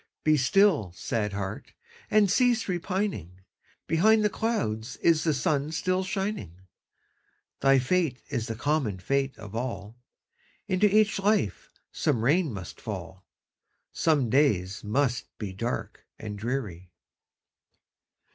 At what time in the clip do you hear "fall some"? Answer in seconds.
12.81-14.27